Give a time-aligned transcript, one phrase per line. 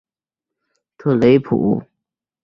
[0.97, 1.83] 特雷普。